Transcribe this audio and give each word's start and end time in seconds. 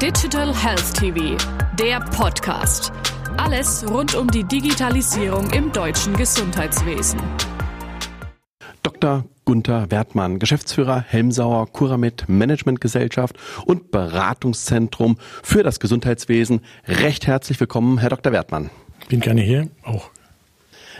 Digital 0.00 0.54
Health 0.56 0.94
TV, 0.94 1.36
der 1.78 2.00
Podcast. 2.00 2.90
Alles 3.36 3.84
rund 3.86 4.14
um 4.14 4.28
die 4.28 4.44
Digitalisierung 4.44 5.50
im 5.50 5.70
deutschen 5.72 6.16
Gesundheitswesen. 6.16 7.20
Dr. 8.82 9.26
Gunther 9.44 9.90
Wertmann, 9.90 10.38
Geschäftsführer 10.38 11.04
Helmsauer 11.06 11.70
Kuramed 11.70 12.24
Managementgesellschaft 12.30 13.36
und 13.66 13.90
Beratungszentrum 13.90 15.18
für 15.42 15.62
das 15.62 15.80
Gesundheitswesen. 15.80 16.62
Recht 16.86 17.26
herzlich 17.26 17.60
willkommen, 17.60 17.98
Herr 17.98 18.08
Dr. 18.08 18.32
Wertmann. 18.32 18.70
Bin 19.10 19.20
gerne 19.20 19.42
hier, 19.42 19.68
auch 19.82 20.08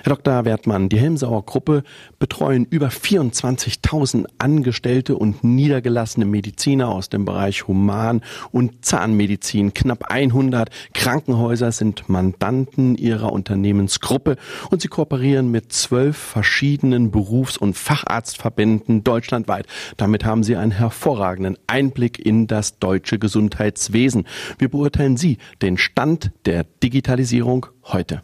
Herr 0.02 0.14
Dr. 0.16 0.46
Wertmann, 0.46 0.88
die 0.88 0.98
Helmsauer 0.98 1.44
Gruppe 1.44 1.82
betreuen 2.18 2.66
über 2.70 2.88
24.000 2.88 4.24
Angestellte 4.38 5.14
und 5.14 5.44
niedergelassene 5.44 6.24
Mediziner 6.24 6.88
aus 6.88 7.10
dem 7.10 7.26
Bereich 7.26 7.68
Human- 7.68 8.22
und 8.50 8.82
Zahnmedizin. 8.82 9.74
Knapp 9.74 10.10
100 10.10 10.70
Krankenhäuser 10.94 11.70
sind 11.70 12.08
Mandanten 12.08 12.94
ihrer 12.96 13.30
Unternehmensgruppe 13.30 14.36
und 14.70 14.80
sie 14.80 14.88
kooperieren 14.88 15.50
mit 15.50 15.70
zwölf 15.72 16.16
verschiedenen 16.16 17.10
Berufs- 17.10 17.58
und 17.58 17.76
Facharztverbänden 17.76 19.04
deutschlandweit. 19.04 19.66
Damit 19.98 20.24
haben 20.24 20.44
sie 20.44 20.56
einen 20.56 20.72
hervorragenden 20.72 21.58
Einblick 21.66 22.18
in 22.18 22.46
das 22.46 22.78
deutsche 22.78 23.18
Gesundheitswesen. 23.18 24.26
Wie 24.58 24.68
beurteilen 24.68 25.18
Sie 25.18 25.36
den 25.60 25.76
Stand 25.76 26.32
der 26.46 26.64
Digitalisierung 26.82 27.66
heute? 27.84 28.22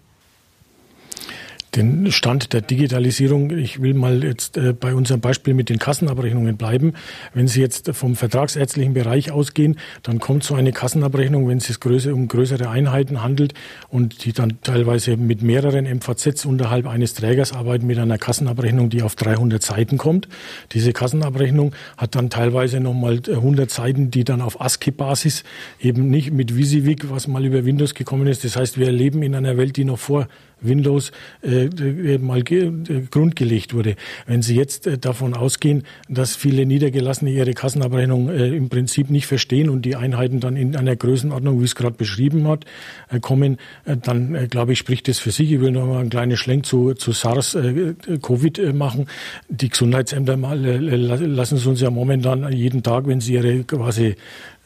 Den 1.77 2.11
Stand 2.11 2.53
der 2.53 2.63
Digitalisierung. 2.63 3.51
Ich 3.51 3.83
will 3.83 3.95
mal 3.95 4.25
jetzt 4.25 4.57
äh, 4.57 4.73
bei 4.73 4.95
unserem 4.95 5.21
Beispiel 5.21 5.55
mit 5.55 5.69
den 5.69 5.79
Kassenabrechnungen 5.79 6.57
bleiben. 6.57 6.95
Wenn 7.35 7.49
Sie 7.49 7.61
jetzt 7.61 7.91
vom 7.93 8.17
vertragsärztlichen 8.17 8.95
Bereich 8.95 9.31
ausgehen, 9.31 9.79
dann 10.03 10.19
kommt 10.19 10.43
so 10.43 10.55
eine 10.55 10.73
Kassenabrechnung, 10.73 11.49
wenn 11.49 11.59
es 11.59 11.67
sich 11.67 11.77
um 12.07 12.27
größere 12.27 12.69
Einheiten 12.71 13.23
handelt 13.23 13.55
und 13.89 14.25
die 14.25 14.33
dann 14.33 14.59
teilweise 14.63 15.17
mit 15.17 15.43
mehreren 15.43 15.85
MVZs 15.85 16.47
unterhalb 16.47 16.87
eines 16.87 17.15
Trägers 17.15 17.53
arbeiten 17.53 17.87
mit 17.87 17.99
einer 17.99 18.19
Kassenabrechnung, 18.19 18.89
die 18.89 19.03
auf 19.03 19.15
300 19.15 19.63
Seiten 19.63 19.99
kommt. 19.99 20.29
Diese 20.73 20.93
Kassenabrechnung 20.93 21.75
hat 21.97 22.15
dann 22.15 22.31
teilweise 22.31 22.81
nochmal 22.81 23.21
100 23.29 23.71
Seiten, 23.71 24.11
die 24.11 24.25
dann 24.25 24.41
auf 24.41 24.61
ASCII-Basis 24.61 25.45
eben 25.81 26.09
nicht 26.11 26.33
mit 26.33 26.57
VisiVig, 26.57 27.11
was 27.11 27.29
mal 27.29 27.45
über 27.45 27.65
Windows 27.65 27.95
gekommen 27.95 28.27
ist. 28.27 28.45
Das 28.45 28.57
heißt, 28.57 28.79
wir 28.79 28.91
leben 28.91 29.23
in 29.23 29.35
einer 29.35 29.57
Welt, 29.57 29.77
die 29.77 29.85
noch 29.85 29.99
vor 29.99 30.29
Windows 30.61 31.13
äh, 31.43 32.19
mal 32.19 32.43
ge 32.43 32.67
äh, 32.67 33.03
grundgelegt 33.11 33.75
wurde. 33.75 33.97
Wenn 34.27 34.43
Sie 34.43 34.57
jetzt 34.57 34.87
äh, 34.87 34.99
davon 34.99 35.35
ausgehen, 35.35 35.85
dass 36.09 36.35
viele 36.35 36.65
Niedergelassene 36.65 37.31
ihre 37.31 37.53
Kassenabrechnung 37.53 38.31
äh, 38.31 38.49
im 38.57 38.69
Prinzip 38.69 39.11
nicht 39.11 39.27
verstehen 39.27 39.69
und 39.69 39.83
die 39.83 39.97
Einheiten 39.97 40.41
dann 40.41 40.57
in 40.57 40.75
einer 40.75 40.97
Größenordnung, 40.97 41.61
wie 41.61 41.65
es 41.65 41.75
gerade 41.75 41.97
beschrieben 41.97 42.49
hat, 42.49 42.65
äh, 43.11 43.21
kommen, 43.21 43.59
äh, 43.85 43.97
dann 43.97 44.35
äh, 44.35 44.47
glaube 44.49 44.73
ich, 44.73 44.79
spricht 44.79 45.09
das 45.09 45.19
für 45.19 45.31
sich. 45.31 45.53
Ich 45.53 45.61
will 45.61 45.73
noch 45.73 45.87
mal 45.87 46.01
einen 46.01 46.11
kleinen 46.11 46.37
Schlenk 46.37 46.65
zu, 46.65 46.95
zu 46.95 47.13
SARS, 47.13 47.55
äh, 47.55 47.95
Covid 48.23 48.59
äh, 48.59 48.73
machen. 48.73 49.07
Die 49.49 49.69
Gesundheitsämter 49.69 50.37
mal, 50.37 50.65
äh, 50.65 50.79
lassen 50.79 51.57
es 51.57 51.67
uns 51.67 51.81
ja 51.81 51.91
momentan 51.91 52.51
jeden 52.53 52.83
Tag, 52.83 53.07
wenn 53.07 53.21
sie 53.21 53.35
ihre 53.35 53.65
quasi 53.65 54.17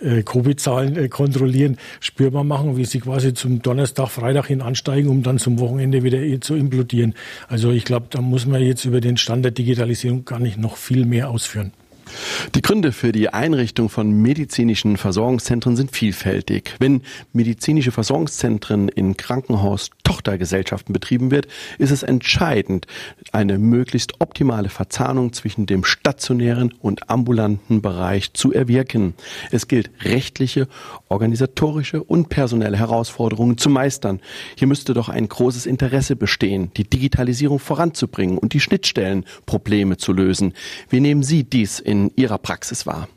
äh, 0.00 0.22
Covid-Zahlen 0.22 0.96
äh, 0.96 1.08
kontrollieren, 1.08 1.76
spürbar 2.00 2.44
machen, 2.44 2.76
wie 2.76 2.84
sie 2.84 3.00
quasi 3.00 3.34
zum 3.34 3.60
Donnerstag, 3.60 4.08
Freitag 4.08 4.46
hin 4.46 4.62
ansteigen, 4.62 5.08
um 5.08 5.22
dann 5.22 5.38
zum 5.38 5.58
Wochenende 5.58 5.79
wieder 5.80 6.18
eh 6.18 6.40
zu 6.40 6.54
implodieren. 6.54 7.14
Also 7.48 7.70
ich 7.70 7.84
glaube, 7.84 8.06
da 8.10 8.20
muss 8.20 8.46
man 8.46 8.62
jetzt 8.62 8.84
über 8.84 9.00
den 9.00 9.16
Stand 9.16 9.44
der 9.44 9.52
Digitalisierung 9.52 10.24
gar 10.24 10.38
nicht 10.38 10.58
noch 10.58 10.76
viel 10.76 11.04
mehr 11.04 11.30
ausführen. 11.30 11.72
Die 12.54 12.62
Gründe 12.62 12.92
für 12.92 13.12
die 13.12 13.28
Einrichtung 13.28 13.88
von 13.88 14.10
medizinischen 14.10 14.96
Versorgungszentren 14.96 15.76
sind 15.76 15.94
vielfältig. 15.94 16.74
Wenn 16.78 17.02
medizinische 17.32 17.92
Versorgungszentren 17.92 18.88
in 18.88 19.16
Krankenhaus-Tochtergesellschaften 19.16 20.92
betrieben 20.92 21.30
wird, 21.30 21.46
ist 21.78 21.90
es 21.90 22.02
entscheidend, 22.02 22.86
eine 23.32 23.58
möglichst 23.58 24.20
optimale 24.20 24.68
Verzahnung 24.68 25.32
zwischen 25.32 25.66
dem 25.66 25.84
stationären 25.84 26.72
und 26.80 27.10
ambulanten 27.10 27.82
Bereich 27.82 28.32
zu 28.32 28.52
erwirken. 28.52 29.14
Es 29.50 29.68
gilt 29.68 29.90
rechtliche, 30.02 30.68
organisatorische 31.08 32.02
und 32.02 32.28
personelle 32.28 32.78
Herausforderungen 32.78 33.58
zu 33.58 33.68
meistern. 33.68 34.20
Hier 34.56 34.66
müsste 34.66 34.94
doch 34.94 35.08
ein 35.08 35.28
großes 35.28 35.66
Interesse 35.66 36.16
bestehen, 36.16 36.70
die 36.76 36.84
Digitalisierung 36.84 37.58
voranzubringen 37.58 38.38
und 38.38 38.52
die 38.54 38.60
Schnittstellenprobleme 38.60 39.96
zu 39.96 40.12
lösen. 40.12 40.54
Wie 40.88 41.00
nehmen 41.00 41.22
Sie 41.22 41.44
dies 41.44 41.78
in 41.80 41.99
in 42.00 42.12
Ihrer 42.16 42.38
Praxis 42.38 42.86
war? 42.86 43.08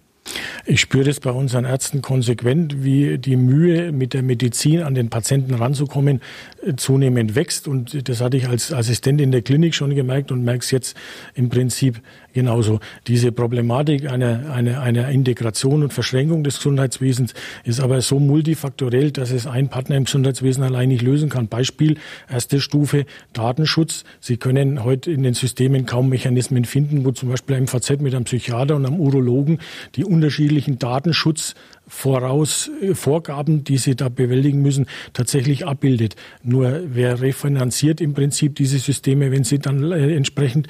Ich 0.65 0.79
spüre 0.79 1.03
das 1.03 1.19
bei 1.19 1.31
unseren 1.31 1.65
Ärzten 1.65 2.01
konsequent, 2.01 2.83
wie 2.83 3.17
die 3.17 3.35
Mühe 3.35 3.91
mit 3.91 4.13
der 4.13 4.23
Medizin 4.23 4.81
an 4.81 4.95
den 4.95 5.09
Patienten 5.09 5.53
ranzukommen 5.55 6.21
äh, 6.65 6.75
zunehmend 6.75 7.35
wächst. 7.35 7.67
Und 7.67 8.07
das 8.07 8.21
hatte 8.21 8.37
ich 8.37 8.47
als 8.47 8.71
Assistent 8.71 9.19
in 9.19 9.31
der 9.31 9.41
Klinik 9.41 9.75
schon 9.75 9.93
gemerkt 9.93 10.31
und 10.31 10.43
merke 10.43 10.59
es 10.59 10.71
jetzt 10.71 10.95
im 11.35 11.49
Prinzip 11.49 12.01
genauso. 12.33 12.79
Diese 13.07 13.31
Problematik 13.31 14.09
einer, 14.09 14.51
einer, 14.53 14.81
einer 14.81 15.09
Integration 15.09 15.83
und 15.83 15.93
Verschränkung 15.93 16.43
des 16.43 16.57
Gesundheitswesens 16.57 17.33
ist 17.65 17.81
aber 17.81 18.01
so 18.01 18.19
multifaktorell, 18.19 19.11
dass 19.11 19.31
es 19.31 19.45
ein 19.45 19.67
Partner 19.67 19.97
im 19.97 20.05
Gesundheitswesen 20.05 20.63
allein 20.63 20.89
nicht 20.89 21.01
lösen 21.01 21.29
kann. 21.29 21.47
Beispiel, 21.47 21.97
erste 22.31 22.61
Stufe, 22.61 23.05
Datenschutz. 23.33 24.05
Sie 24.19 24.37
können 24.37 24.83
heute 24.83 25.11
in 25.11 25.23
den 25.23 25.33
Systemen 25.33 25.85
kaum 25.85 26.09
Mechanismen 26.09 26.65
finden, 26.65 27.03
wo 27.05 27.11
zum 27.11 27.29
Beispiel 27.29 27.57
ein 27.57 27.63
MVZ 27.63 28.01
mit 28.01 28.15
einem 28.15 28.25
Psychiater 28.25 28.75
und 28.75 28.85
einem 28.85 28.99
Urologen 28.99 29.59
die 29.95 30.05
unterschiedlichen 30.13 30.79
Datenschutz 30.79 31.55
voraus 31.87 32.71
Vorgaben, 32.93 33.63
die 33.63 33.77
sie 33.77 33.95
da 33.95 34.09
bewältigen 34.09 34.61
müssen, 34.61 34.87
tatsächlich 35.13 35.65
abbildet. 35.65 36.15
Nur 36.43 36.81
wer 36.85 37.21
refinanziert 37.21 38.01
im 38.01 38.13
Prinzip 38.13 38.55
diese 38.55 38.79
Systeme, 38.79 39.31
wenn 39.31 39.43
sie 39.43 39.59
dann 39.59 39.91
äh, 39.91 40.15
entsprechend 40.15 40.67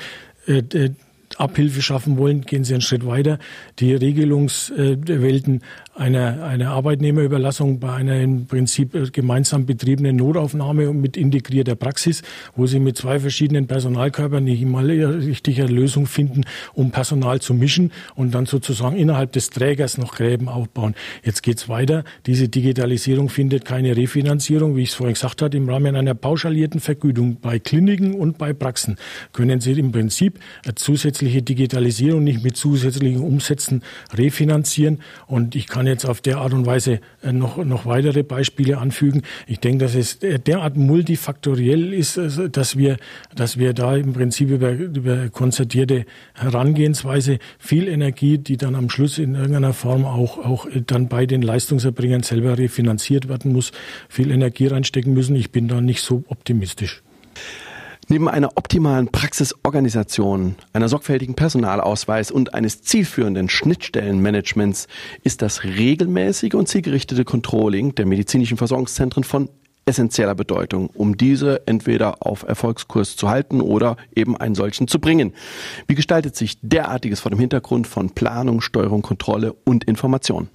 äh, 0.47 0.89
Abhilfe 1.37 1.81
schaffen 1.81 2.17
wollen, 2.17 2.41
gehen 2.41 2.63
Sie 2.63 2.73
einen 2.73 2.81
Schritt 2.81 3.05
weiter. 3.05 3.39
Die 3.79 3.93
Regelungswelten 3.93 5.61
einer, 5.95 6.43
einer 6.43 6.71
Arbeitnehmerüberlassung 6.71 7.79
bei 7.79 7.93
einer 7.93 8.19
im 8.19 8.47
Prinzip 8.47 8.95
äh, 8.95 9.09
gemeinsam 9.11 9.65
betriebenen 9.65 10.15
Notaufnahme 10.15 10.91
mit 10.93 11.17
integrierter 11.17 11.75
Praxis, 11.75 12.23
wo 12.55 12.65
Sie 12.65 12.79
mit 12.79 12.97
zwei 12.97 13.19
verschiedenen 13.19 13.67
Personalkörpern 13.67 14.43
nicht 14.43 14.65
mal 14.65 14.89
eine 14.89 15.25
richtige 15.25 15.65
Lösung 15.65 16.07
finden, 16.07 16.45
um 16.73 16.91
Personal 16.91 17.41
zu 17.41 17.53
mischen 17.53 17.91
und 18.15 18.33
dann 18.33 18.45
sozusagen 18.45 18.97
innerhalb 18.97 19.31
des 19.33 19.49
Trägers 19.51 19.97
noch 19.97 20.15
Gräben 20.15 20.49
aufbauen. 20.49 20.95
Jetzt 21.23 21.43
geht's 21.43 21.69
weiter. 21.69 22.03
Diese 22.25 22.49
Digitalisierung 22.49 23.29
findet 23.29 23.65
keine 23.65 23.95
Refinanzierung, 23.95 24.75
wie 24.75 24.83
ich 24.83 24.89
es 24.89 24.95
vorhin 24.95 25.13
gesagt 25.13 25.41
habe, 25.41 25.55
im 25.57 25.69
Rahmen 25.69 25.95
einer 25.95 26.15
pauschalierten 26.15 26.79
Vergütung 26.79 27.37
bei 27.39 27.59
Kliniken 27.59 28.15
und 28.15 28.37
bei 28.37 28.53
Praxen 28.53 28.97
können 29.31 29.61
Sie 29.61 29.73
im 29.73 29.91
Prinzip 29.91 30.39
zusätzliche 31.23 31.41
Digitalisierung 31.41 32.23
nicht 32.23 32.43
mit 32.43 32.57
zusätzlichen 32.57 33.21
Umsätzen 33.21 33.81
refinanzieren 34.13 34.99
und 35.27 35.55
ich 35.55 35.67
kann 35.67 35.87
jetzt 35.87 36.05
auf 36.05 36.21
der 36.21 36.37
Art 36.37 36.53
und 36.53 36.65
Weise 36.65 36.99
äh, 37.21 37.31
noch, 37.31 37.57
noch 37.57 37.85
weitere 37.85 38.23
Beispiele 38.23 38.77
anfügen. 38.77 39.21
Ich 39.47 39.59
denke, 39.59 39.85
dass 39.85 39.95
es 39.95 40.19
derart 40.19 40.75
multifaktoriell 40.75 41.93
ist, 41.93 42.17
also, 42.17 42.47
dass 42.47 42.77
wir, 42.77 42.97
dass 43.35 43.57
wir 43.57 43.73
da 43.73 43.95
im 43.95 44.13
Prinzip 44.13 44.49
über, 44.49 44.71
über 44.71 45.29
konzertierte 45.29 46.05
Herangehensweise 46.33 47.39
viel 47.57 47.87
Energie, 47.87 48.37
die 48.37 48.57
dann 48.57 48.75
am 48.75 48.89
Schluss 48.89 49.17
in 49.17 49.35
irgendeiner 49.35 49.73
Form 49.73 50.05
auch, 50.05 50.37
auch 50.37 50.67
dann 50.87 51.07
bei 51.07 51.25
den 51.25 51.41
Leistungserbringern 51.41 52.23
selber 52.23 52.57
refinanziert 52.57 53.29
werden 53.29 53.53
muss, 53.53 53.71
viel 54.09 54.31
Energie 54.31 54.67
reinstecken 54.67 55.13
müssen. 55.13 55.35
Ich 55.35 55.51
bin 55.51 55.67
da 55.67 55.79
nicht 55.79 56.01
so 56.01 56.23
optimistisch. 56.27 57.01
Neben 58.09 58.27
einer 58.27 58.57
optimalen 58.57 59.07
Praxisorganisation, 59.07 60.55
einer 60.73 60.89
sorgfältigen 60.89 61.35
Personalausweis 61.35 62.31
und 62.31 62.53
eines 62.53 62.81
zielführenden 62.81 63.47
Schnittstellenmanagements 63.47 64.87
ist 65.23 65.41
das 65.41 65.63
regelmäßige 65.63 66.55
und 66.55 66.67
zielgerichtete 66.67 67.23
Controlling 67.23 67.95
der 67.95 68.05
medizinischen 68.05 68.57
Versorgungszentren 68.57 69.23
von 69.23 69.49
essentieller 69.85 70.35
Bedeutung, 70.35 70.89
um 70.93 71.17
diese 71.17 71.65
entweder 71.65 72.25
auf 72.25 72.43
Erfolgskurs 72.43 73.15
zu 73.15 73.29
halten 73.29 73.61
oder 73.61 73.97
eben 74.15 74.37
einen 74.37 74.55
solchen 74.55 74.87
zu 74.87 74.99
bringen. 74.99 75.33
Wie 75.87 75.95
gestaltet 75.95 76.35
sich 76.35 76.57
derartiges 76.61 77.21
vor 77.21 77.31
dem 77.31 77.39
Hintergrund 77.39 77.87
von 77.87 78.09
Planung, 78.09 78.61
Steuerung, 78.61 79.01
Kontrolle 79.01 79.53
und 79.65 79.85
Information? 79.85 80.49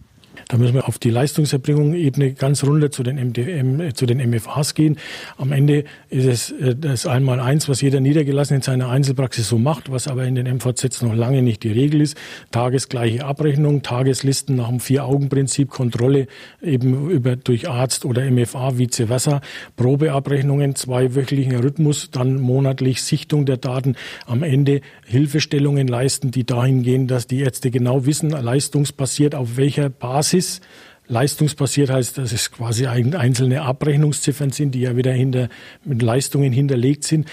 Da 0.46 0.56
müssen 0.56 0.75
wir 0.75 0.87
auf 0.87 0.99
die 0.99 1.11
Leistungserbringung-Ebene 1.11 2.32
ganz 2.35 2.62
runter 2.62 2.90
zu 2.90 3.02
den, 3.02 3.17
MDM, 3.17 3.94
zu 3.94 4.06
den 4.06 4.19
MFAs 4.31 4.75
gehen. 4.75 4.99
Am 5.37 5.52
Ende 5.52 5.85
ist 6.08 6.26
es 6.26 6.50
äh, 6.52 6.76
das 6.76 7.06
Einmal-Eins, 7.06 7.69
was 7.69 7.81
jeder 7.81 8.00
Niedergelassene 8.00 8.58
in 8.58 8.62
seiner 8.62 8.88
Einzelpraxis 8.88 9.49
so 9.49 9.58
macht, 9.58 9.90
was 9.90 10.06
aber 10.06 10.25
in 10.25 10.37
den 10.37 10.46
MVZs 10.46 11.02
noch 11.02 11.14
lange 11.14 11.43
nicht 11.43 11.64
die 11.64 11.73
Regel 11.73 12.00
ist. 12.00 12.17
Tagesgleiche 12.52 13.25
Abrechnung, 13.25 13.82
Tageslisten 13.82 14.56
nach 14.56 14.69
dem 14.69 14.81
Vier-Augen-Prinzip, 14.81 15.70
Kontrolle 15.70 16.29
eben 16.62 17.11
über, 17.11 17.37
durch 17.37 17.69
Arzt 17.69 18.05
oder 18.05 18.31
MFA, 18.31 18.79
vice 18.79 19.06
versa, 19.06 19.41
Probeabrechnungen, 19.76 20.76
zweiwöchentlichen 20.76 21.56
Rhythmus, 21.56 22.11
dann 22.11 22.41
monatlich 22.41 23.02
Sichtung 23.02 23.44
der 23.44 23.56
Daten, 23.56 23.96
am 24.26 24.43
Ende 24.43 24.81
Hilfestellungen 25.05 25.88
leisten, 25.88 26.31
die 26.31 26.44
dahin 26.44 26.82
gehen, 26.82 27.06
dass 27.06 27.26
die 27.26 27.41
Ärzte 27.41 27.70
genau 27.70 28.06
wissen, 28.06 28.31
leistungsbasiert 28.31 29.34
auf 29.34 29.56
welcher 29.56 29.88
Basis 29.88 30.28
Praxis 30.29 30.61
leistungsbasiert 31.07 31.89
heißt, 31.89 32.19
dass 32.19 32.33
es 32.33 32.51
quasi 32.51 32.87
einzelne 32.87 33.63
Abrechnungsziffern 33.63 34.51
sind, 34.51 34.75
die 34.75 34.83
ja 34.83 34.95
wieder 34.95 35.11
hinter, 35.11 35.49
mit 35.87 36.03
Leistungen 36.03 36.53
hinterlegt 36.53 37.05
sind. 37.05 37.27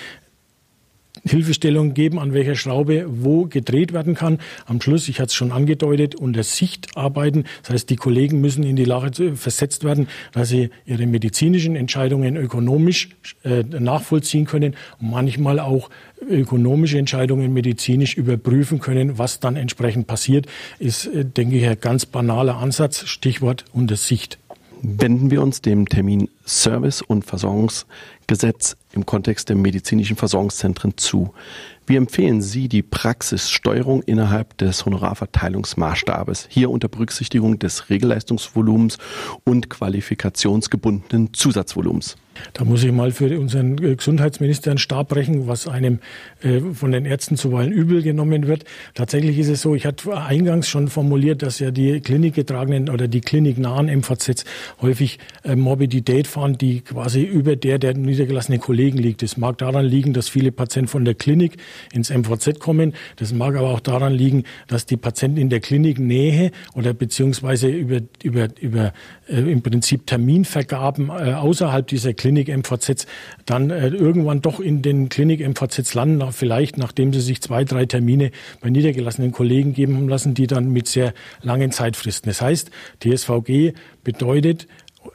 Hilfestellung 1.27 1.93
geben, 1.93 2.19
an 2.19 2.33
welcher 2.33 2.55
Schraube 2.55 3.05
wo 3.07 3.45
gedreht 3.45 3.93
werden 3.93 4.13
kann. 4.13 4.39
Am 4.65 4.79
Schluss, 4.79 5.07
ich 5.09 5.19
hatte 5.19 5.27
es 5.27 5.33
schon 5.33 5.51
angedeutet, 5.51 6.15
unter 6.15 6.43
Sicht 6.43 6.95
arbeiten. 6.95 7.45
Das 7.63 7.71
heißt, 7.71 7.89
die 7.89 7.95
Kollegen 7.95 8.41
müssen 8.41 8.63
in 8.63 8.75
die 8.75 8.85
Lage 8.85 9.35
versetzt 9.35 9.83
werden, 9.83 10.07
dass 10.33 10.49
sie 10.49 10.69
ihre 10.85 11.07
medizinischen 11.07 11.75
Entscheidungen 11.75 12.37
ökonomisch 12.37 13.09
äh, 13.43 13.63
nachvollziehen 13.63 14.45
können 14.45 14.75
und 14.99 15.09
manchmal 15.11 15.59
auch 15.59 15.89
ökonomische 16.29 16.97
Entscheidungen 16.97 17.53
medizinisch 17.53 18.15
überprüfen 18.15 18.79
können. 18.79 19.17
Was 19.17 19.39
dann 19.39 19.55
entsprechend 19.55 20.07
passiert, 20.07 20.47
ist, 20.79 21.07
äh, 21.07 21.25
denke 21.25 21.57
ich, 21.57 21.65
ein 21.65 21.79
ganz 21.79 22.05
banaler 22.05 22.57
Ansatz. 22.57 23.07
Stichwort 23.07 23.65
unter 23.73 23.95
Sicht. 23.95 24.37
Wenden 24.81 25.31
wir 25.31 25.41
uns 25.41 25.61
dem 25.61 25.89
Termin 25.89 26.29
Service- 26.45 27.01
und 27.01 27.25
Versorgungsgesetz 28.25 28.75
im 28.93 29.05
Kontext 29.05 29.49
der 29.49 29.55
medizinischen 29.55 30.15
Versorgungszentren 30.15 30.97
zu. 30.97 31.33
Wie 31.87 31.97
empfehlen 31.97 32.41
Sie 32.41 32.67
die 32.67 32.81
Praxissteuerung 32.81 34.01
innerhalb 34.01 34.57
des 34.57 34.85
Honorarverteilungsmaßstabes, 34.85 36.47
hier 36.49 36.71
unter 36.71 36.87
Berücksichtigung 36.87 37.59
des 37.59 37.89
Regelleistungsvolumens 37.91 38.97
und 39.43 39.69
qualifikationsgebundenen 39.69 41.33
Zusatzvolumens? 41.33 42.17
Da 42.53 42.65
muss 42.65 42.83
ich 42.83 42.91
mal 42.91 43.11
für 43.11 43.39
unseren 43.39 43.77
äh, 43.81 43.95
Gesundheitsminister 43.95 44.71
einen 44.71 44.77
Stab 44.77 45.09
brechen, 45.09 45.47
was 45.47 45.67
einem 45.67 45.99
äh, 46.41 46.59
von 46.59 46.91
den 46.91 47.05
Ärzten 47.05 47.37
zuweilen 47.37 47.71
übel 47.71 48.01
genommen 48.01 48.47
wird. 48.47 48.65
Tatsächlich 48.93 49.37
ist 49.39 49.47
es 49.47 49.61
so, 49.61 49.73
ich 49.73 49.85
hatte 49.85 50.17
eingangs 50.17 50.67
schon 50.67 50.89
formuliert, 50.89 51.43
dass 51.43 51.59
ja 51.59 51.71
die 51.71 52.01
klinikgetragenen 52.01 52.89
oder 52.89 53.07
die 53.07 53.21
kliniknahen 53.21 53.87
MVZs 53.87 54.43
häufig 54.81 55.19
äh, 55.43 55.55
Morbidität 55.55 56.27
fahren, 56.27 56.57
die 56.57 56.81
quasi 56.81 57.23
über 57.23 57.55
der 57.55 57.79
der 57.79 57.93
niedergelassenen 58.15 58.59
Kollegen 58.59 58.97
liegt. 58.97 59.21
Das 59.21 59.37
mag 59.37 59.57
daran 59.57 59.85
liegen, 59.85 60.13
dass 60.13 60.29
viele 60.29 60.51
Patienten 60.51 60.87
von 60.87 61.05
der 61.05 61.15
Klinik 61.15 61.57
ins 61.93 62.09
MVZ 62.09 62.59
kommen. 62.59 62.93
Das 63.17 63.33
mag 63.33 63.55
aber 63.55 63.69
auch 63.69 63.79
daran 63.79 64.13
liegen, 64.13 64.43
dass 64.67 64.85
die 64.85 64.97
Patienten 64.97 65.37
in 65.37 65.49
der 65.49 65.59
Kliniknähe 65.59 66.51
oder 66.73 66.93
beziehungsweise 66.93 67.67
über, 67.67 68.01
über, 68.23 68.47
über 68.59 68.93
äh, 69.27 69.39
im 69.39 69.61
Prinzip 69.61 70.07
Terminvergaben 70.07 71.09
äh, 71.09 71.33
außerhalb 71.33 71.87
dieser 71.87 72.13
Klinik-MVZs 72.13 73.05
dann 73.45 73.69
äh, 73.69 73.87
irgendwann 73.89 74.41
doch 74.41 74.59
in 74.59 74.81
den 74.81 75.09
Klinik-MVZs 75.09 75.93
landen, 75.93 76.31
vielleicht 76.31 76.77
nachdem 76.77 77.13
sie 77.13 77.21
sich 77.21 77.41
zwei, 77.41 77.63
drei 77.63 77.85
Termine 77.85 78.31
bei 78.61 78.69
niedergelassenen 78.69 79.31
Kollegen 79.31 79.73
geben 79.73 80.07
lassen, 80.07 80.33
die 80.33 80.47
dann 80.47 80.69
mit 80.69 80.87
sehr 80.87 81.13
langen 81.41 81.71
Zeitfristen. 81.71 82.29
Das 82.29 82.41
heißt, 82.41 82.71
TSVG 83.01 83.73
bedeutet, 84.03 84.67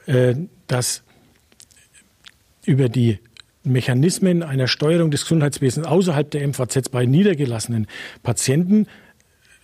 äh, 0.05 0.35
dass 0.67 1.03
über 2.65 2.89
die 2.89 3.19
Mechanismen 3.63 4.41
einer 4.43 4.67
Steuerung 4.67 5.11
des 5.11 5.23
Gesundheitswesens 5.23 5.85
außerhalb 5.85 6.29
der 6.31 6.47
MVZs 6.47 6.89
bei 6.89 7.05
niedergelassenen 7.05 7.87
Patienten 8.23 8.87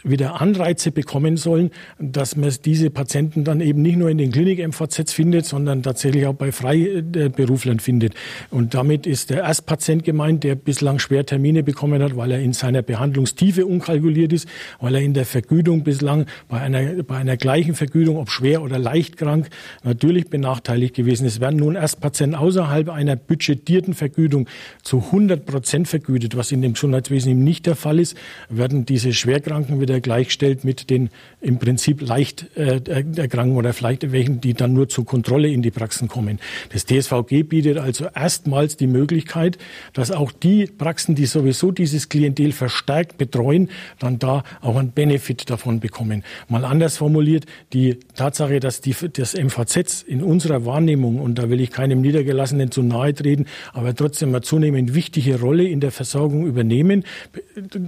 wieder 0.10 0.42
Anreize 0.42 0.92
bekommen 0.92 1.38
sollen, 1.38 1.72
dass 2.00 2.36
man 2.36 2.54
diese 2.64 2.90
Patienten 2.90 3.44
dann 3.44 3.62
eben 3.62 3.82
nicht 3.82 3.98
nur 3.98 4.10
in 4.10 4.18
den 4.18 4.32
Klinik-MVZs 4.32 5.14
findet, 5.14 5.46
sondern 5.46 5.84
tatsächlich 5.84 6.26
auch 6.26 6.34
bei 6.34 6.52
Freiberuflern 6.52 7.80
findet. 7.80 8.14
Und 8.50 8.74
damit 8.74 9.06
ist 9.06 9.30
der 9.30 9.44
Erstpatient 9.44 10.04
gemeint, 10.04 10.44
der 10.44 10.56
bislang 10.56 11.00
schwer 11.00 11.26
Termine 11.26 11.64
bekommen 11.64 12.02
hat, 12.02 12.16
weil 12.16 12.32
er 12.32 12.40
in 12.40 12.54
seiner 12.54 12.82
Behandlungstiefe 12.82 13.66
unkalkuliert 13.66 14.34
ist, 14.34 14.48
weil 14.80 14.96
er 14.96 15.02
in 15.02 15.14
der 15.14 15.26
Vergütung 15.26 15.84
bislang 15.84 16.26
bei 16.48 16.60
einer, 16.60 17.04
bei 17.04 17.18
einer 17.18 17.38
gleichen 17.38 17.76
Vergütung, 17.76 18.18
ob 18.18 18.30
schwer 18.30 18.62
oder 18.62 18.80
leicht 18.80 19.18
krank, 19.18 19.50
natürlich 19.84 20.30
benachteiligt 20.30 20.96
gewesen 20.96 21.26
ist. 21.26 21.42
Werden 21.42 21.60
nun 21.60 21.76
Erstpatienten 21.76 22.38
außerhalb 22.38 22.90
einer 22.90 23.16
budgetierten 23.16 23.94
Vergütung 23.94 24.48
zu 24.84 24.98
100 24.98 25.46
Prozent 25.46 25.88
vergütet, 25.88 26.38
was 26.38 26.52
in 26.52 26.62
dem 26.62 26.74
Gesundheitswesen 26.74 27.32
eben 27.32 27.44
nicht 27.44 27.66
der 27.66 27.76
Fall 27.76 28.00
ist, 28.00 28.16
werden 28.50 28.86
diese 28.86 29.14
Schwerkranken 29.14 29.82
wieder 29.82 29.97
gleichstellt 30.02 30.64
mit 30.64 30.90
den 30.90 31.10
im 31.40 31.60
Prinzip 31.60 32.02
leicht 32.02 32.48
äh, 32.58 32.82
erkranken 33.16 33.58
oder 33.58 33.74
vielleicht 33.74 34.12
welchen, 34.12 34.42
die 34.42 34.54
dann 34.54 34.74
nur 34.74 34.90
zur 34.90 35.06
Kontrolle 35.06 35.50
in 35.50 35.62
die 35.62 35.72
Praxen 35.72 36.08
kommen. 36.08 36.40
Das 36.74 36.86
TSVG 36.86 37.44
bietet 37.44 37.78
also 37.78 38.08
erstmals 38.14 38.78
die 38.78 38.88
Möglichkeit, 38.88 39.58
dass 39.94 40.12
auch 40.12 40.32
die 40.32 40.66
Praxen, 40.66 41.16
die 41.16 41.26
sowieso 41.26 41.72
dieses 41.72 42.10
Klientel 42.10 42.52
verstärkt 42.52 43.18
betreuen, 43.18 43.70
dann 44.00 44.20
da 44.20 44.44
auch 44.62 44.78
einen 44.78 44.92
Benefit 44.92 45.50
davon 45.50 45.80
bekommen. 45.80 46.24
Mal 46.50 46.66
anders 46.66 46.98
formuliert, 46.98 47.46
die 47.74 48.00
Tatsache, 48.16 48.60
dass 48.60 48.82
die, 48.82 48.96
das 49.14 49.36
MVZ 49.36 50.04
in 50.08 50.24
unserer 50.24 50.66
Wahrnehmung, 50.66 51.20
und 51.20 51.38
da 51.38 51.50
will 51.50 51.62
ich 51.62 51.72
keinem 51.72 52.02
Niedergelassenen 52.02 52.72
zu 52.72 52.82
nahe 52.82 53.14
treten, 53.14 53.46
aber 53.74 53.96
trotzdem 53.96 54.30
eine 54.30 54.42
zunehmend 54.42 54.96
wichtige 54.96 55.40
Rolle 55.40 55.68
in 55.68 55.80
der 55.80 55.92
Versorgung 55.92 56.48
übernehmen, 56.48 57.04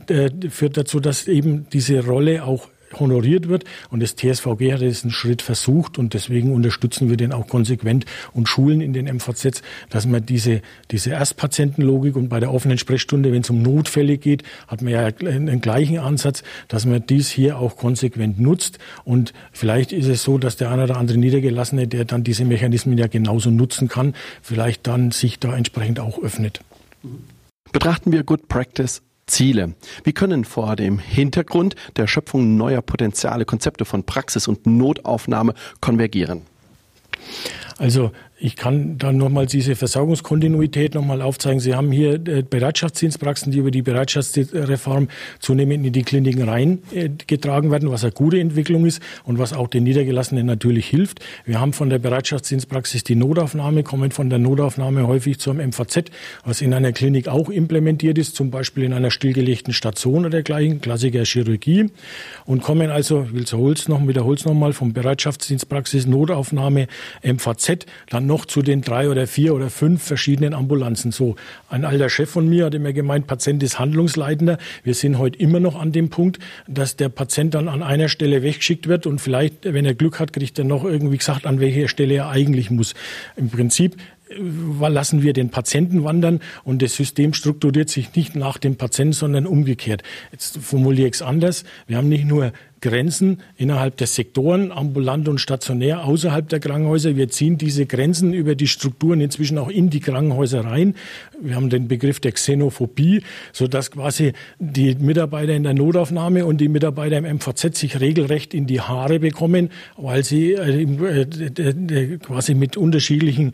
äh, 0.08 0.30
führt 0.50 0.78
dazu, 0.78 1.00
dass 1.00 1.28
eben 1.28 1.68
diese 1.72 1.89
diese 1.90 2.06
Rolle 2.06 2.44
auch 2.44 2.68
honoriert 2.98 3.48
wird. 3.48 3.66
Und 3.90 4.02
das 4.02 4.16
TSVG 4.16 4.74
hat 4.74 4.82
diesen 4.82 5.12
Schritt 5.12 5.42
versucht 5.42 5.98
und 5.98 6.14
deswegen 6.14 6.54
unterstützen 6.54 7.10
wir 7.10 7.18
den 7.18 7.32
auch 7.32 7.48
konsequent 7.48 8.06
und 8.34 8.48
schulen 8.48 8.82
in 8.82 8.94
den 8.94 9.06
MVZs, 9.06 9.62
dass 9.90 10.06
man 10.06 10.26
diese, 10.26 10.62
diese 10.92 11.12
Erstpatientenlogik 11.12 12.16
und 12.16 12.30
bei 12.30 12.40
der 12.40 12.54
offenen 12.54 12.78
Sprechstunde, 12.78 13.32
wenn 13.32 13.42
es 13.42 13.50
um 13.50 13.62
Notfälle 13.62 14.18
geht, 14.18 14.44
hat 14.68 14.82
man 14.82 14.94
ja 14.94 15.06
einen 15.06 15.62
gleichen 15.62 16.00
Ansatz, 16.00 16.44
dass 16.68 16.86
man 16.86 17.06
dies 17.06 17.30
hier 17.30 17.60
auch 17.60 17.78
konsequent 17.78 18.40
nutzt. 18.40 18.80
Und 19.04 19.34
vielleicht 19.52 19.92
ist 19.92 20.08
es 20.08 20.24
so, 20.24 20.38
dass 20.38 20.58
der 20.58 20.72
eine 20.72 20.86
oder 20.86 20.98
andere 20.98 21.18
Niedergelassene, 21.18 21.88
der 21.88 22.06
dann 22.06 22.24
diese 22.24 22.46
Mechanismen 22.46 22.98
ja 22.98 23.08
genauso 23.08 23.52
nutzen 23.52 23.88
kann, 23.88 24.16
vielleicht 24.42 24.88
dann 24.88 25.12
sich 25.12 25.40
da 25.40 25.56
entsprechend 25.56 26.00
auch 26.00 26.22
öffnet. 26.22 26.62
Betrachten 27.72 28.12
wir 28.12 28.24
Good 28.24 28.48
Practice 28.48 29.04
Ziele. 29.30 29.76
Wie 30.04 30.14
können 30.14 30.44
vor 30.44 30.76
dem 30.76 31.00
Hintergrund 31.00 31.76
der 31.96 32.08
Schöpfung 32.08 32.58
neuer 32.58 32.82
Potenziale 32.82 33.46
Konzepte 33.46 33.86
von 33.86 34.04
Praxis 34.04 34.48
und 34.48 34.66
Notaufnahme 34.66 35.54
konvergieren? 35.80 36.42
Also 37.80 38.12
ich 38.42 38.56
kann 38.56 38.98
dann 38.98 39.18
nochmal 39.18 39.46
diese 39.46 39.76
Versorgungskontinuität 39.76 40.96
nochmal 40.96 41.22
aufzeigen. 41.22 41.60
Sie 41.60 41.76
haben 41.76 41.92
hier 41.92 42.16
äh, 42.16 42.42
Bereitschaftsdienstpraxen, 42.42 43.52
die 43.52 43.58
über 43.58 43.72
die 43.72 43.82
Bereitschaftsreform 43.82 45.08
zunehmend 45.40 45.86
in 45.86 45.94
die 45.94 46.04
Kliniken 46.04 46.48
reingetragen 46.48 47.70
äh, 47.70 47.72
werden, 47.72 47.92
was 47.92 48.04
eine 48.04 48.12
gute 48.12 48.40
Entwicklung 48.40 48.86
ist 48.86 49.02
und 49.24 49.40
was 49.40 49.54
auch 49.54 49.68
den 49.68 49.84
Niedergelassenen 49.84 50.46
natürlich 50.46 50.88
hilft. 50.88 51.22
Wir 51.46 51.60
haben 51.60 51.74
von 51.74 51.90
der 51.90 52.00
Bereitschaftsdienstpraxis 52.00 53.04
die 53.04 53.16
Notaufnahme, 53.16 53.84
kommen 53.84 54.12
von 54.12 54.30
der 54.30 54.40
Notaufnahme 54.40 55.08
häufig 55.08 55.40
zum 55.40 55.58
MVZ, 55.58 56.12
was 56.44 56.62
in 56.62 56.74
einer 56.74 56.92
Klinik 56.92 57.28
auch 57.30 57.50
implementiert 57.50 58.18
ist, 58.18 58.36
zum 58.36 58.52
Beispiel 58.52 58.84
in 58.84 58.94
einer 58.94 59.12
stillgelegten 59.12 59.74
Station 59.74 60.20
oder 60.20 60.30
dergleichen, 60.30 60.82
Klassiker 60.82 61.24
Chirurgie 61.24 61.92
und 62.46 62.62
kommen 62.62 62.90
also, 62.90 63.24
ich 63.24 63.54
will 63.54 63.74
es 63.74 63.88
noch, 63.88 64.06
wiederhole 64.06 64.36
es 64.36 64.46
nochmal, 64.46 64.74
vom 64.74 64.94
Bereitschaftsdienstpraxis 64.94 66.08
Notaufnahme 66.08 66.88
MVZ, 67.24 67.69
dann 68.10 68.26
noch 68.26 68.46
zu 68.46 68.62
den 68.62 68.82
drei 68.82 69.10
oder 69.10 69.28
vier 69.28 69.54
oder 69.54 69.70
fünf 69.70 70.04
verschiedenen 70.04 70.54
Ambulanzen. 70.54 71.12
So, 71.12 71.36
ein 71.70 71.86
alter 71.86 72.10
Chef 72.10 72.30
von 72.30 72.48
mir 72.48 72.66
hat 72.66 72.76
immer 72.76 72.94
gemeint, 72.94 73.28
Patient 73.28 73.62
ist 73.64 73.80
Handlungsleitender. 73.80 74.58
Wir 74.84 74.94
sind 74.94 75.18
heute 75.18 75.40
immer 75.40 75.60
noch 75.60 75.80
an 75.80 75.92
dem 75.92 76.10
Punkt, 76.10 76.40
dass 76.68 76.96
der 76.96 77.10
Patient 77.10 77.54
dann 77.54 77.68
an 77.68 77.84
einer 77.84 78.10
Stelle 78.10 78.44
weggeschickt 78.44 78.88
wird 78.88 79.06
und 79.06 79.20
vielleicht, 79.20 79.66
wenn 79.66 79.86
er 79.86 79.94
Glück 79.94 80.20
hat, 80.20 80.34
kriegt 80.34 80.58
er 80.60 80.66
noch 80.66 80.84
irgendwie 80.84 81.18
gesagt, 81.18 81.46
an 81.46 81.60
welcher 81.60 81.88
Stelle 81.88 82.16
er 82.16 82.30
eigentlich 82.30 82.72
muss. 82.72 82.94
Im 83.36 83.50
Prinzip 83.50 83.96
lassen 84.38 85.24
wir 85.24 85.34
den 85.34 85.50
Patienten 85.50 86.04
wandern 86.04 86.40
und 86.64 86.82
das 86.82 86.96
System 86.96 87.34
strukturiert 87.34 87.90
sich 87.90 88.16
nicht 88.16 88.36
nach 88.36 88.58
dem 88.58 88.76
Patienten, 88.76 89.14
sondern 89.14 89.46
umgekehrt. 89.46 90.04
Jetzt 90.32 90.58
formuliere 90.58 91.08
ich 91.08 91.16
es 91.16 91.22
anders. 91.22 91.64
Wir 91.88 91.98
haben 91.98 92.10
nicht 92.10 92.26
nur 92.26 92.52
Grenzen 92.82 93.42
innerhalb 93.58 93.98
der 93.98 94.08
Sektoren, 94.08 94.72
ambulant 94.72 95.28
und 95.28 95.40
stationär, 95.40 96.06
außerhalb 96.06 96.48
der 96.48 96.60
Krankenhäuser. 96.60 97.16
Wir 97.16 97.30
ziehen 97.30 97.58
diese 97.58 97.86
Grenzen 97.86 98.34
über 98.34 98.56
die 98.56 98.68
Strukturen 98.68 99.22
inzwischen 99.22 99.58
auch 99.58 99.70
in 99.70 99.90
die 99.90 100.00
Krankenhäuser 100.00 100.64
rein. 100.64 100.96
Wir 101.42 101.56
haben 101.56 101.70
den 101.70 101.88
Begriff 101.88 102.20
der 102.20 102.32
Xenophobie, 102.32 103.24
sodass 103.52 103.92
quasi 103.92 104.34
die 104.60 104.96
Mitarbeiter 104.96 105.54
in 105.54 105.64
der 105.64 105.74
Notaufnahme 105.74 106.46
und 106.46 106.60
die 106.60 106.70
Mitarbeiter 106.70 107.18
im 107.18 107.26
MVZ 107.26 107.76
sich 107.76 108.00
regelrecht 108.00 108.54
in 108.54 108.66
die 108.66 108.82
Haare 108.82 109.20
bekommen, 109.20 109.70
weil 109.98 110.24
sie 110.24 110.54
äh, 110.54 110.84
äh, 110.84 112.18
quasi 112.18 112.54
mit 112.54 112.78
unterschiedlichen 112.78 113.54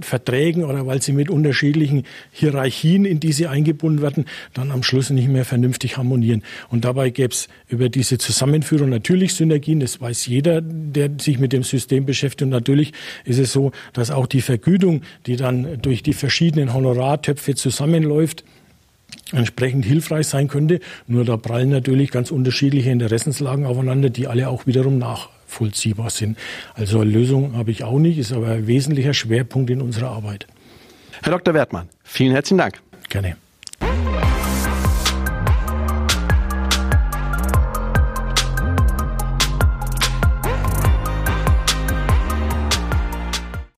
Verträgen 0.00 0.64
oder 0.64 0.86
weil 0.86 1.02
sie 1.02 1.12
mit 1.12 1.30
unterschiedlichen 1.30 2.04
Hierarchien, 2.32 3.04
in 3.04 3.20
die 3.20 3.32
sie 3.32 3.46
eingebunden 3.46 4.02
werden, 4.02 4.24
dann 4.52 4.70
am 4.70 4.82
Schluss 4.82 5.10
nicht 5.10 5.28
mehr 5.28 5.44
vernünftig 5.44 5.96
harmonieren. 5.96 6.42
Und 6.68 6.84
dabei 6.84 7.10
gäbe 7.10 7.32
es 7.32 7.48
über 7.68 7.88
diese 7.88 8.18
Zusammenführung 8.18 8.88
natürlich 8.88 9.34
Synergien. 9.34 9.80
Das 9.80 10.00
weiß 10.00 10.26
jeder, 10.26 10.60
der 10.60 11.10
sich 11.18 11.38
mit 11.38 11.52
dem 11.52 11.62
System 11.62 12.06
beschäftigt. 12.06 12.42
Und 12.42 12.50
natürlich 12.50 12.92
ist 13.24 13.38
es 13.38 13.52
so, 13.52 13.72
dass 13.92 14.10
auch 14.10 14.26
die 14.26 14.40
Vergütung, 14.40 15.02
die 15.26 15.36
dann 15.36 15.80
durch 15.80 16.02
die 16.02 16.12
verschiedenen 16.12 16.74
Honorartöpfe 16.74 17.54
zusammenläuft, 17.54 18.44
entsprechend 19.32 19.84
hilfreich 19.84 20.26
sein 20.26 20.48
könnte. 20.48 20.80
Nur 21.06 21.24
da 21.24 21.36
prallen 21.36 21.70
natürlich 21.70 22.10
ganz 22.10 22.30
unterschiedliche 22.30 22.90
Interessenslagen 22.90 23.66
aufeinander, 23.66 24.10
die 24.10 24.26
alle 24.26 24.48
auch 24.48 24.66
wiederum 24.66 24.98
nach 24.98 25.28
nachvollziehbar 25.54 26.10
sind. 26.10 26.38
Also 26.74 27.00
eine 27.00 27.10
Lösung 27.10 27.56
habe 27.56 27.70
ich 27.70 27.84
auch 27.84 27.98
nicht, 27.98 28.18
ist 28.18 28.32
aber 28.32 28.48
ein 28.48 28.66
wesentlicher 28.66 29.14
Schwerpunkt 29.14 29.70
in 29.70 29.80
unserer 29.80 30.10
Arbeit. 30.10 30.46
Herr 31.22 31.32
Dr. 31.32 31.54
Wertmann, 31.54 31.88
vielen 32.02 32.32
herzlichen 32.32 32.58
Dank. 32.58 32.80
Gerne. 33.08 33.36